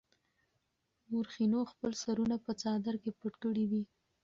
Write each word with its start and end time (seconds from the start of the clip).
مورخينو 1.09 1.59
خپل 1.71 1.91
سرونه 2.03 2.35
په 2.45 2.51
څادر 2.61 2.95
کې 3.03 3.11
پټ 3.19 3.33
کړي 3.43 3.65
دي. 3.71 3.81